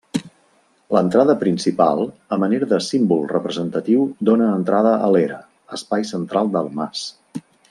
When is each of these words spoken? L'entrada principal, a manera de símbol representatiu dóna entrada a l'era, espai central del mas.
L'entrada 0.95 1.35
principal, 1.43 2.01
a 2.37 2.39
manera 2.45 2.69
de 2.73 2.79
símbol 2.85 3.21
representatiu 3.35 4.09
dóna 4.31 4.51
entrada 4.57 4.97
a 5.09 5.15
l'era, 5.17 5.41
espai 5.79 6.13
central 6.15 6.55
del 6.59 6.77
mas. 6.81 7.09